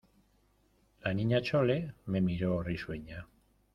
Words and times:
la 1.03 1.13
Niña 1.13 1.41
Chole 1.43 1.93
me 2.07 2.21
miró 2.21 2.63
risueña: 2.63 3.27